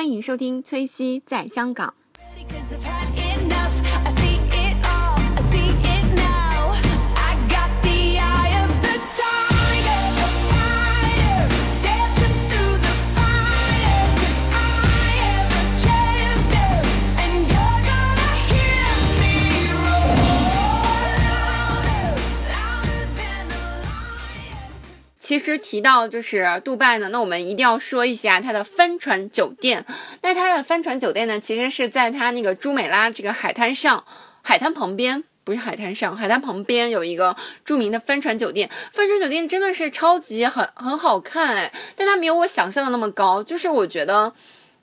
[0.00, 1.92] 欢迎收听崔西在香港。
[25.30, 29.86] 其实提到就是杜拜呢，那我们一定要说一下它的帆船酒店。
[30.22, 34.04] 那它的帆船酒店呢，其实是在它那个朱美拉这个海滩上，
[34.42, 35.22] 海滩旁边。
[35.44, 38.68] 不是海滩上，海滩旁边有一个著名的帆船酒店。
[38.92, 43.40] 帆船酒店真的是超级很很好看哎，但它没有我想象的那么高。
[43.40, 44.32] 就是我觉得，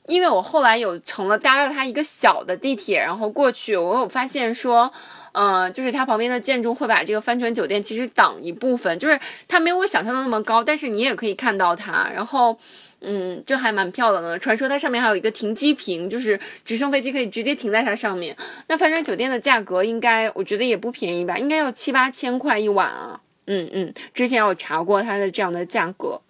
[0.07, 4.91] 因为我后来有乘了搭了它一个小的地铁，然后过去，我有发现说，
[5.33, 12.58] 呃，就是它旁边的建筑会把这个帆船酒店其实挡一部分，就是它没有我想象的那么高，但是你也可以看到它，然后。
[12.99, 14.39] 嗯，这还蛮漂亮的。
[14.39, 18.36] 传说它上面还有一个停机坪，就是直升飞机可以直接停在它上面。
[18.69, 23.21] 那帆船酒店的价格应该，我觉得也不便宜吧，应该要七八千块一晚啊。
[23.45, 26.21] 嗯嗯，之前有查过它的这样的价格。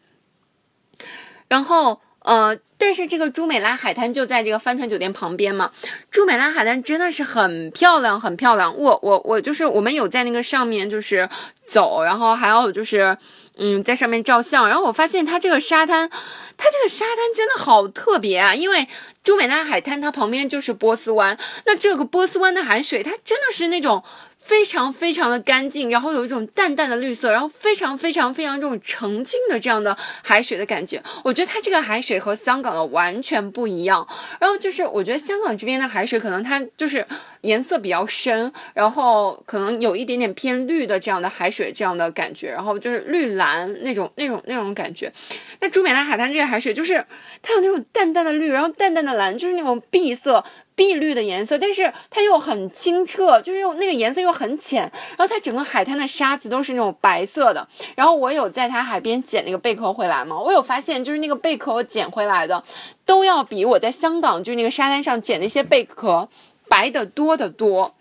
[1.47, 5.71] 然后呃，但是这个朱美拉海滩就在这个帆船酒店旁边嘛。
[6.11, 8.77] 朱美拉海滩真的是很漂亮，很漂亮。
[8.77, 11.29] 我我我就是我们有在那个上面就是
[11.65, 13.17] 走，然后还有就是
[13.55, 14.67] 嗯在上面照相。
[14.67, 16.09] 然后我发现它这个沙滩，
[16.57, 18.53] 它这个沙滩真的好特别啊！
[18.53, 18.85] 因为
[19.23, 24.03] 朱美拉海滩它旁边就是波斯湾，那这个波斯湾的海水它真的是那种。
[24.47, 31.03] 非常非常的干净，然后有一种淡淡的绿色，然后非常非常非常这种澄净的这样的海水的感觉。
[31.25, 34.07] 我觉得它这个海水和香港的完全不一样。
[34.39, 37.05] 然后就是我觉得香港这边的海水可能它就是
[37.41, 45.11] 颜色比较深，然后可能有一点点偏绿的这样的海水这样的感觉，然后就是绿蓝那种那种那种感觉。
[45.59, 47.05] 那朱美拉海滩这个海水就是
[47.41, 50.41] 它有那种淡淡的绿，然后淡淡的蓝，就是那种碧色。
[50.77, 54.83] 碧绿的颜色，但是它又很清澈，就是用那个颜色又很浅，
[55.17, 57.67] 然后它整个海滩的沙子都是那种白色的。
[57.95, 62.63] 然后我有在它海边捡那个贝壳回来嘛，我有发现，就是那个贝壳我捡回来的，
[63.07, 66.29] 都要比我在香港就是那个沙滩上捡那些贝壳
[66.69, 67.95] 白的多得多。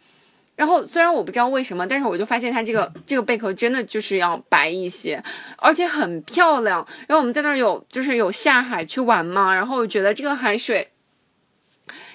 [0.55, 5.23] 然后虽然我不知道为什么，但是我就发现它这个这个贝壳真的就是要白一些，
[5.57, 6.87] 而且很漂亮。
[7.09, 10.91] 然后我们在那儿有就是有下海去玩嘛，然后我觉得这个海水。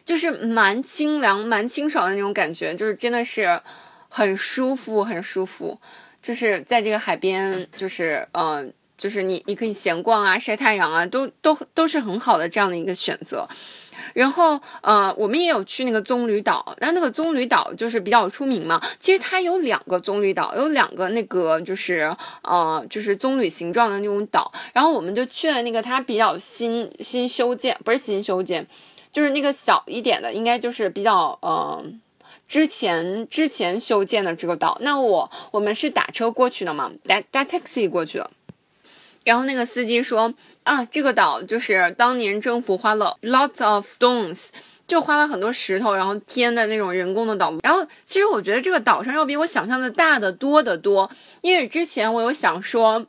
[0.06, 3.60] 就是蛮清凉、蛮清爽的那种感觉，就是真的是
[4.10, 5.80] 很舒服、很舒服。
[6.22, 13.48] 就是在这个海边，就是嗯、就是你你可以闲逛啊、晒太阳啊，都都都是很好的这样的一个选择。
[14.14, 18.82] 然后呃，我们也有去那个棕榈岛，那那个棕榈岛就是比较出名嘛。
[19.00, 24.52] 其实它有两个棕榈岛，有两个那个就是呃，就是棕榈形状的那种岛。
[24.74, 28.68] 然后我们就去了那个它比较新新修建，不是新修建。
[29.12, 31.84] 就是那个小一点的，应该就是比较呃，
[32.48, 34.78] 之前之前修建的这个岛。
[34.82, 38.32] 那我我们是打车过去的嘛，打打 taxi 过去的。
[39.24, 40.34] 然后那个司机说
[40.64, 44.48] 啊，这个岛就是当年政府花了 lots of stones，
[44.88, 47.54] 就花了很多石头，然后填的那种人工的岛。
[47.64, 51.12] 然后其实我觉得这个岛上要比我想象的大得多得多，
[51.42, 53.06] 因为之前我有想说。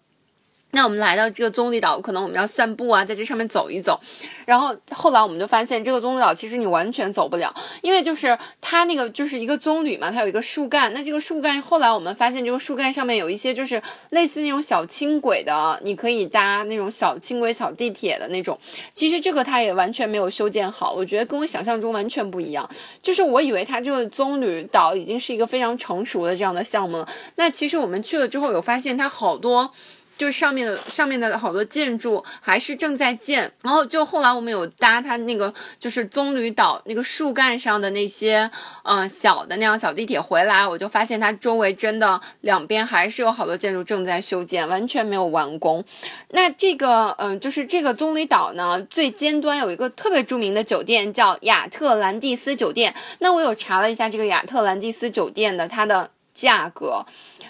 [0.74, 4.00] 那我们来到这个棕榈岛，可能我们要散步啊，在这上面走一走。
[4.46, 10.92] 然后后来我们就发现，这个棕榈岛其实你完全走不了，因为就是它那个就是一个棕榈嘛，它有一个树干。
[10.94, 18.58] 那这个树干后来我们发现，这个树干上面有一些就是类似那种小轻轨的，你可以搭那种小轻轨、小地铁的那种。
[18.94, 22.66] 其实这个它也完全没有修建好，我觉得跟我想象中完全不一样。
[23.02, 27.06] 就是我以为它这个棕榈岛已经是一个非常成熟的这样的项目了，
[27.36, 29.70] 那其实我们去了之后有发现，它好多。
[30.16, 38.50] 就上面的上面的好多建筑还是正在建，然后就后来我们有搭它那个就是棕榈岛那个树干上的那些
[38.84, 45.84] 嗯、小的那样小地铁回来，我就发现它周围真的两边还是有好多建筑正在修建，完全没有完工。
[46.30, 52.94] 那这个嗯、就是这个棕榈岛呢最尖端有一个特别著名的酒店叫亚特兰蒂斯酒店。
[53.18, 57.04] 那我有查了一下这个亚特兰蒂斯酒店的它的价格。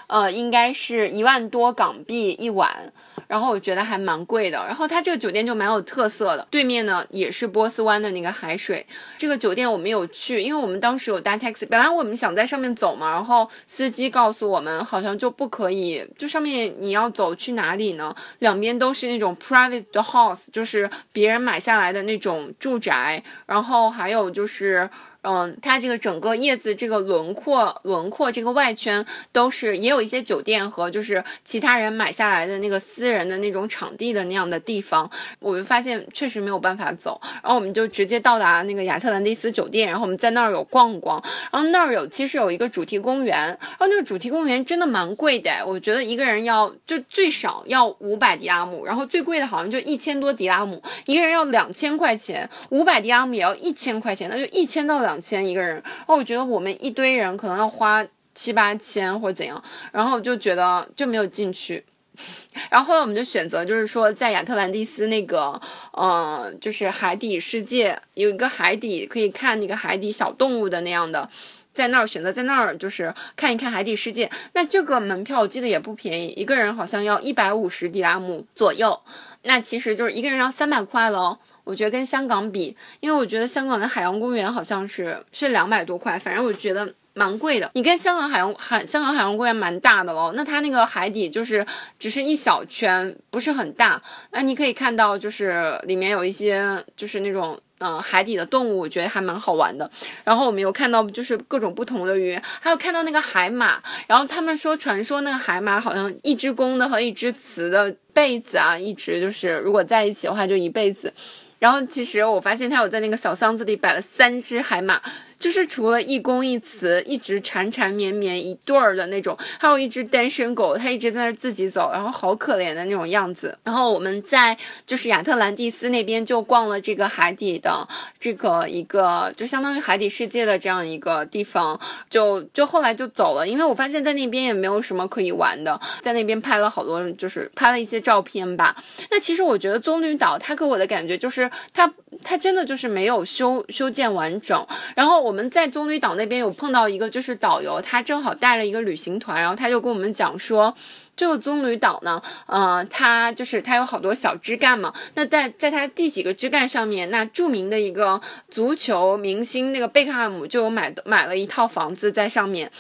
[0.07, 2.93] 呃，应该是一万多港币一晚，
[3.27, 4.59] 然后我觉得还蛮贵的。
[4.67, 8.87] 然后它这个酒店就蛮有特色的，对面呢也是波斯湾的那个海水。
[9.17, 18.15] 这个酒店我们有去，因为我们当时有搭 taxi，本来我们想在上面走嘛，然后司机告诉我们好像就不可以，就上面你要走去哪里呢？
[18.41, 24.91] 两边都是那种 private 的 house，就是别人买下来的那种住宅，然后还有就是。
[25.23, 35.09] 嗯，它这个整个叶子这个轮廓轮廓这个外圈都是也有一些酒店和就是其他人买下来的那个私人的那种场地的那样的地方，
[35.39, 41.23] 我就发现确实没有办法走，然后我们就直接到达那个亚特兰蒂斯酒店，然后我们在那儿有逛逛，
[41.53, 58.05] 然后那儿有其实有一个主题公园，然后那个主题公园真的蛮贵的，我觉得一个人要就最少要五百迪拉姆，然后最贵的好像就一千多迪拉姆，一个人要两千块钱，五百迪拉姆也要一千块钱，那就一千到两两千一个人，然后我觉得我们一堆人可能要花
[58.35, 59.63] 七八千或者怎样，
[59.93, 61.85] 然后就觉得就没有进去。
[62.71, 65.61] 然后后来我们就选择，就是说在亚特兰蒂斯那个，
[65.93, 71.27] 呃，就是海底世界有一个海底可以看那个海底小动物的那样的，
[71.73, 74.31] 在那儿选择在那儿就是看一看海底世界。
[74.53, 79.01] 那这个门票我记得也不便宜，一个人好像要一百五十迪拉姆左右，
[79.43, 81.39] 那其实就是一个人要三百块喽。
[81.65, 87.71] 我觉得跟香港比，因为我觉得香港的海洋公园好像是是两百多块，反正我觉得蛮贵的。
[87.75, 91.65] 你跟香港海洋海香港海洋公园蛮大的喽，那它那个海底就是
[91.99, 94.03] 只是一小圈，不是很大。
[94.33, 97.61] 那你可以看到就是里面有一些就是那种。
[97.83, 99.91] 嗯、海底的动物，我觉得还蛮好玩的。
[100.25, 103.83] 然后我们又看到就是各种不同的鱼，还有看到那个海马。
[104.07, 111.13] 然后他们说，传说那个海马好像一只公的和一只雌的辈子啊，一直就是如果在一起的话就一辈子。
[111.59, 115.01] 然后其实我发现他有在那个小箱子里摆了三只海马，
[115.43, 123.59] 就是除了一公一雌，一直缠缠绵绵一对儿的那种，还有一只单身狗，它一直在那自己走，然后好可怜的那种样子。
[123.65, 124.57] 然后我们在
[124.87, 127.85] 就是亚特兰蒂斯那边就逛了这个海底的
[128.21, 131.79] 这个一个就相当于海底世界的这样一个地方，
[132.09, 138.77] 就就后来就走了，因为我发现在那边也没有什么可以玩的，在那边拍了好多就是拍了一些照片吧。
[139.11, 141.93] 那其实我觉得棕榈岛它给我的感觉就是它
[142.23, 144.65] 它真的就是没有修修建完整。
[144.95, 150.75] 然后我我们在棕榈岛那边有碰到一个就是导游，他正好带了一个旅行团，然后他就跟我们讲说。
[151.17, 154.93] 这个棕榈岛呢，呃，它就是它有好多小枝干嘛。
[155.15, 158.21] 那在在它第几个枝干上面，那著名的一个
[158.51, 162.71] 足球明星那个贝克汉姆就有买买了一套房子在上面。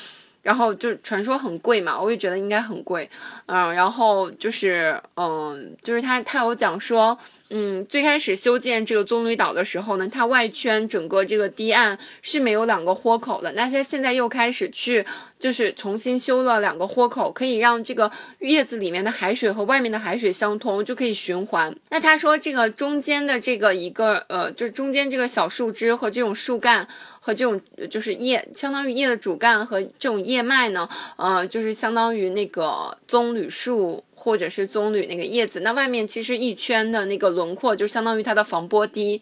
[0.42, 3.08] 然后就传说很贵嘛，我也觉得应该很贵，
[3.46, 7.16] 嗯，然后就是，嗯，就是他他有讲说，
[7.54, 15.04] 嗯，最开始修建这个棕榈岛的时候呢，它外圈整个这个堤岸是没有两个豁口的，那它现在又开始去
[15.38, 18.10] 就是重新修了两个豁口，可以让这个
[18.40, 21.74] 叶子里面的海水和外面的海水相通，就可以循环。
[21.90, 26.88] 那他说这个中间的这个一个呃，就是中间这个小树枝和这种树干。
[27.24, 35.60] 和这种就是叶，相当于叶的主干和这种叶脉呢，呃，就是相当于那个棕榈树或者是棕榈那个叶子。
[35.60, 39.20] 那外面其实一圈的那个轮廓，就相当于它的防波堤。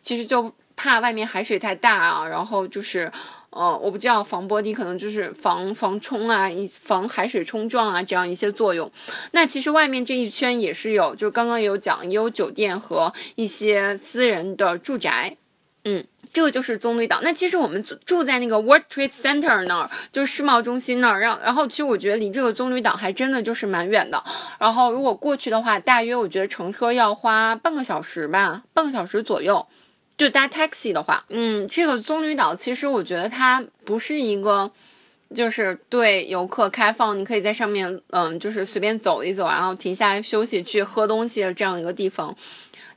[0.00, 3.12] 其实就怕外面海水太大啊，然后就是，
[3.50, 8.90] 呃，我不知道防波堤可能就是防防冲啊，一防海水冲撞啊这样一些作用。
[9.32, 15.36] 那其实外面这一圈也是有，就刚刚有讲，也有酒店和一些私人的住宅。
[15.90, 17.20] 嗯，这个就是棕榈岛。
[17.22, 21.20] 那其实我们住住在那个 World Trade Center 那儿，就是世贸中心那儿。
[21.20, 24.22] 然然后其实我觉得离这个棕榈岛还真的就是蛮远的。
[24.58, 29.66] 然后如果过去的话，大约我觉得乘车要花半个小时吧，半个小时左右。
[30.16, 34.70] 就搭 taxi 的话，嗯，这个棕榈岛其实我觉得它不是一个。
[35.34, 42.34] 就是对游客开放，你可以在上面，嗯，就是随便走一走，然后停下来休息、去喝东西的这样一个地方。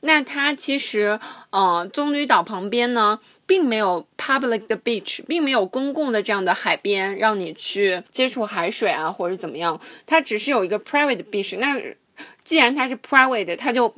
[0.04, 1.18] 那它其实，
[1.50, 9.80] 呃，棕榈岛旁边呢，并没有 public 的 beach，并没有公共的这样的海边让你去接触海水啊，或者怎么样。
[10.04, 11.56] 它只是有一个 private beach。
[11.58, 11.80] 那
[12.42, 13.94] 既然它是 private，它就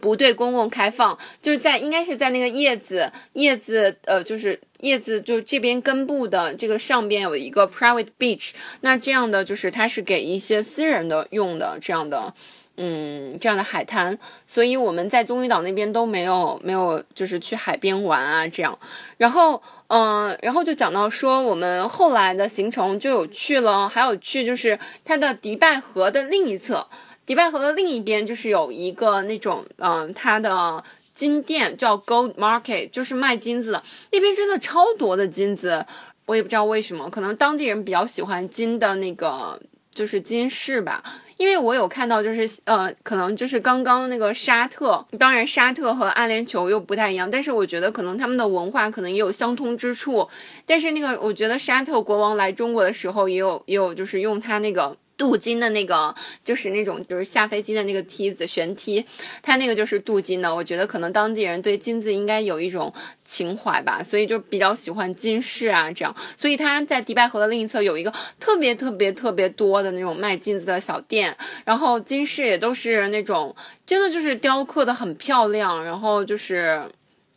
[0.00, 8.50] 不对公共开放，就是在应该是在那个叶子叶子呃，就是叶子就这边根部的这个上边有一个 private beach。
[8.82, 12.34] 那这样的就是它是给一些私人的用的这样的。
[12.76, 18.78] 嗯，这样的海滩，所以我们在棕榈岛那边都没有没有，就是去海边玩啊，这样。
[19.16, 26.86] 然后，嗯、然后就讲到说，我们后来的行程就有去了，还有去就是它的迪拜河的另一侧，
[27.24, 35.86] 迪拜河的另一边就是有一个那种，嗯、它的金店叫 Gold Market，就是卖金子的，那边真的超多的金子，
[36.26, 39.58] 我也不知道为什么，可能当地人比较喜欢金的那个，
[39.96, 41.02] 就是金饰吧。
[41.38, 50.26] 因为我有看到，就是呃，可能就是刚刚那个沙特，当然沙特和阿联酋又不太一样，但是我觉得可能他们的文化可能也有相通之处。
[50.64, 59.04] 但是那个，我觉得沙特国王来中国的时候，也有也有就是用他那个镀金的那个，就是那种就是下飞机的那个梯子悬梯，
[59.42, 60.54] 它那个就是镀金的。
[60.54, 62.92] 我觉得可能当地人对金子应该有一种
[63.24, 66.14] 情怀吧，所以就比较喜欢金饰啊这样。
[66.36, 73.54] 所以它在迪拜河的另一侧有一个特别特别特别多的那种卖金子的小店，然后金饰也都是那种
[73.86, 76.82] 真的就是雕刻的很漂亮，然后就是。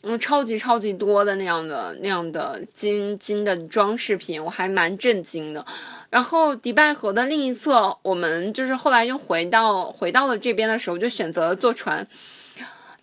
[0.02, 5.66] 嗯，超级超级多的那样的那样的金金的装饰品，我还蛮震惊的。
[6.10, 12.08] 然后迪拜河的另一侧，我们就是后来又回到回到了这边的时候，就选择了坐船。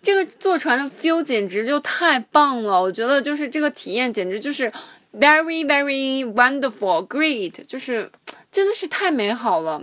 [0.03, 4.73] 这个坐船的 feel 简直就太棒了，我觉得就是这个体验简直就是
[5.13, 8.11] very very wonderful great，就是
[8.51, 9.83] 真的是太美好了。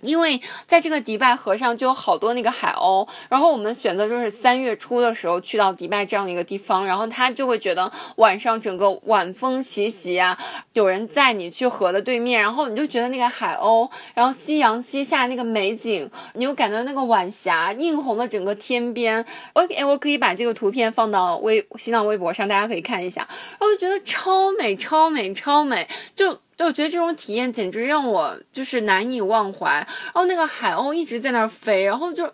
[0.00, 10.38] 因为在这个迪拜河上就有好多那个海鸥，然后我们选择就是三月初的时候去到迪拜这样一个地方，然后他就会觉得晚上整个晚风习习啊，
[10.74, 19.24] 有人载你去河的对面，然后你就觉得那个海鸥，然后夕阳西下那个美景，你又感到那个晚霞映红了整个天边。
[19.54, 23.26] OK，我可以把这个图片放到微新浪微博上，大家可以看一下，
[23.58, 26.38] 然后就觉得超美超美超美，就。
[26.56, 29.70] 就我觉得这种体验简直让我就是难以忘怀。
[29.70, 32.26] 然后那个海鸥一直在那儿飞，然后就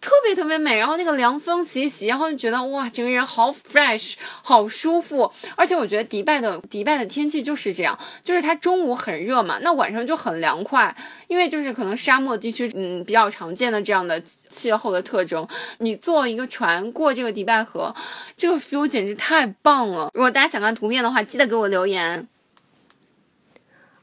[0.00, 0.78] 特别特别美。
[0.78, 5.30] 然后那个凉风习习，然后就觉得哇，整个人好 fresh，好舒服。
[5.54, 10.96] 而且我觉得迪拜的迪拜的天气就是这样，就是它中午很热嘛，那晚上就很凉快。
[11.26, 15.46] 因为就是可能沙漠地区嗯比较常见的这样的气候的特征。
[15.80, 17.94] 你坐一个船过这个迪拜河，
[18.34, 20.10] 这个 feel 简直太棒了。
[20.14, 22.26] 如果大家想看图片的话，记得给我留言。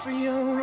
[0.00, 0.59] for you.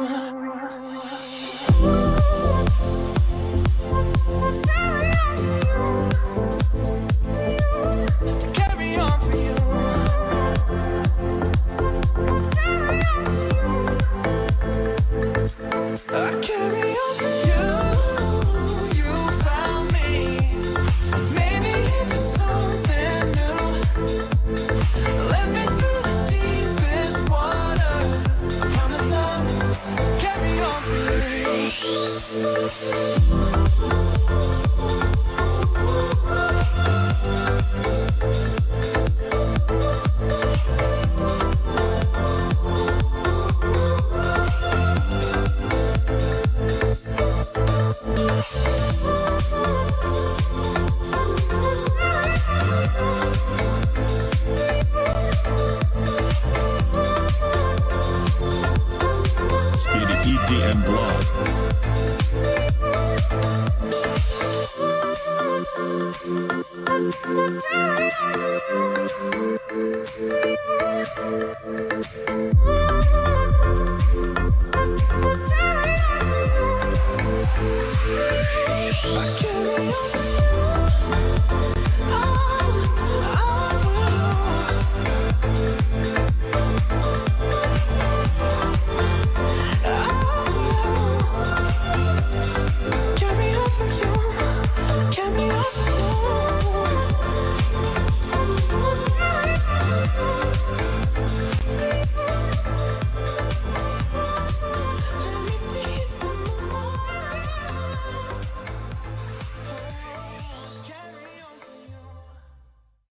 [60.67, 61.16] And blood.